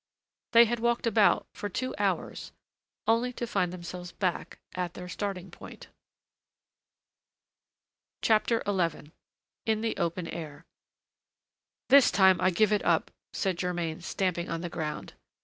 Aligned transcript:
They 0.53 0.65
had 0.65 0.79
walked 0.79 1.05
about 1.05 1.45
for 1.53 1.69
two 1.69 1.93
hours, 1.99 2.51
only 3.05 3.31
to 3.33 3.45
find 3.45 3.71
themselves 3.71 4.11
back 4.11 4.57
at 4.73 4.95
their 4.95 5.07
starting 5.07 5.51
point. 5.51 5.89
XI 8.23 8.33
IN 9.67 9.81
THE 9.81 9.97
OPEN 9.97 10.27
AIR 10.29 10.65
"This 11.89 12.09
time 12.09 12.41
I 12.41 12.49
give 12.49 12.73
it 12.73 12.83
up!" 12.83 13.11
said 13.31 13.59
Germain, 13.59 14.01
stamping 14.01 14.49
on 14.49 14.61
the 14.61 14.69
ground. 14.69 15.13